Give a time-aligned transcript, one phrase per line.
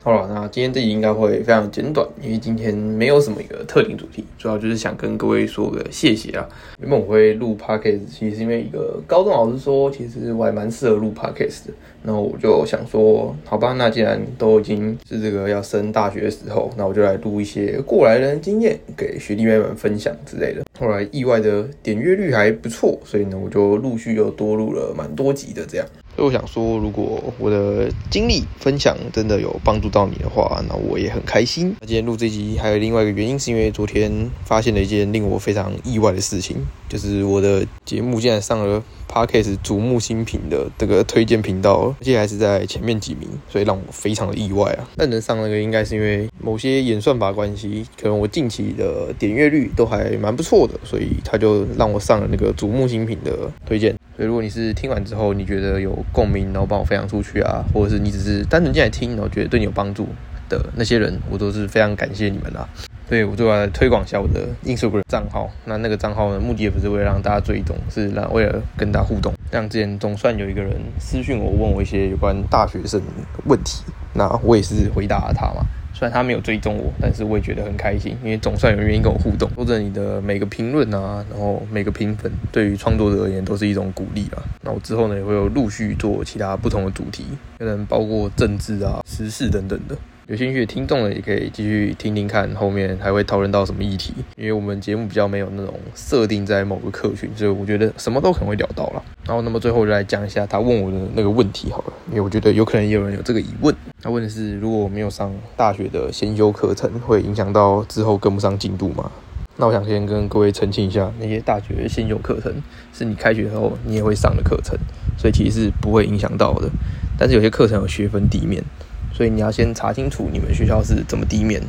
[0.00, 6.48] 好了，那今天这集应该会非常简短，因为今天没有什么一个特定主题，主要就是想跟各位说个谢谢啊。
[6.80, 11.72] 原本我会录 podcast，其实是因为一个高中老师说，其实我还蛮适合录 podcast 的。
[12.04, 20.62] 然后我就想说，好吧，那既然都已经是这个要升大学的时候，那我就来录一些过来人经验给学弟妹们分享之类的。
[20.78, 25.86] 后来意外的点阅率还不错，所以呢，我就陆续又多录了蛮多集的这样。
[26.18, 31.76] 所以我想说，如果我的经历分享真的有帮助到你的话，那我也很开心。
[31.80, 36.56] 那今天录这集还有另外一个原因，是因为昨天发现了一件令我非常意外的事情，
[36.88, 44.90] 就是我的节目竟然上了 Parkes 瞩目新品的这个推荐频道，而且还是在前面几名，所以让我非常的意外啊。
[44.96, 53.94] 但能上那个，应该是因为某些演算法关系，可能我近期的点阅率都还蛮不错的，所以他就让我上了那个瞩目新品的推荐。
[54.16, 60.08] 所以如果你是听完之后你觉得有共鸣，然后帮我分享出去啊，或者是你只是单纯进来听，然后觉得对你有帮助
[60.48, 62.68] 的那些人，我都是非常感谢你们啦。
[63.08, 65.48] 对我就来推广一下我的 Instagram 账号。
[65.64, 69.32] 那那个账号呢，目的也不是为了让大家追踪，是让为了跟大家互动。
[69.50, 73.06] 像之前总算有一个人私信我，问我一些有关大学生的
[73.46, 73.82] 问题，
[74.12, 75.64] 那我也是回答了他嘛。
[75.98, 79.50] 虽然他没有追踪我，但是我也觉得很开心，因为总算有人愿意跟我互动。
[79.56, 84.38] 或者你的每个评论啊，然后每个评分，对于创作者而言都是一种鼓励啊。
[84.62, 87.24] 那我之后呢，也会有陆续做其他不同的主题，
[87.58, 89.96] 可能包括政治啊、时事等等的。
[90.28, 94.12] 有兴趣的听众呢，也可以继续听听看，后面还会讨论到什么议题。
[94.36, 99.02] 因为我们节目比较没有那种设定在某个客群，所以我觉得什么都可能会聊到了。
[99.28, 103.76] 然后，那么最后就来讲一下他问我的那个问题好了，因为我觉得有可能也有人有这个疑问。
[104.02, 109.10] 他问的是，如果我没有上大学的先修课程，会影响到之后跟不上进度吗？
[109.58, 112.50] 那我想先跟各位澄清一下，那些大学先修课程
[112.94, 114.78] 是你开学后你也会上的课程，
[115.18, 116.70] 所以其实是不会影响到的。
[117.18, 118.64] 但是有些课程有学分地面。
[119.12, 121.60] 所以你要先查清楚你们学校是怎么低面。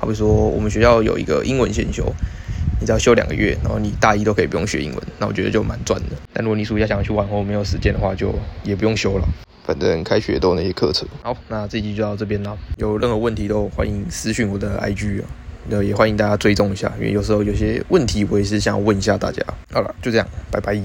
[0.00, 2.12] 好比说，我们学校有一个英文先修，
[2.84, 6.08] 你只要修两个月，然后你大一都可以不用学英文，那我觉得就蛮赚的。
[6.34, 8.30] 但如果你暑假想要去玩或没有时间的话，就
[8.62, 9.26] 也不用修了。
[9.64, 11.08] 反正开学都有那些课程。
[11.22, 12.54] 好，那这集就到这边了。
[12.76, 15.24] 有任何问题都欢迎私讯我的 IG 啊，
[15.70, 19.42] 那也欢迎大家追踪一下，因为有时候有些问题我也是想问一下大家。
[19.72, 20.78] 好了，就这样，拜拜。